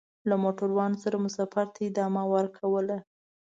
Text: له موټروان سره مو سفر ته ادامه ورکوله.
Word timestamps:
له 0.29 0.35
موټروان 0.43 0.91
سره 1.03 1.15
مو 1.21 1.29
سفر 1.37 1.65
ته 1.73 1.79
ادامه 1.89 2.23
ورکوله. 2.35 2.97